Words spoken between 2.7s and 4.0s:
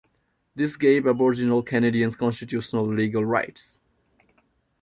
legal rights.